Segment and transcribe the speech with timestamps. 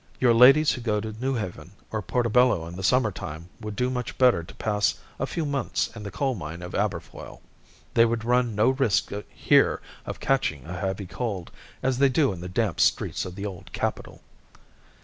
[0.19, 4.17] Your ladies who go to Newhaven or Portobello in the summer time would do much
[4.17, 7.39] better to pass a few months in the coal mine of Aberfoyle!
[7.93, 11.51] They would run no risk here of catching a heavy cold,
[11.83, 14.21] as they do in the damp streets of the old capital."